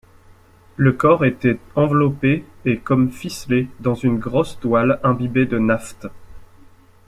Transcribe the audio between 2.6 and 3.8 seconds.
et comme ficelé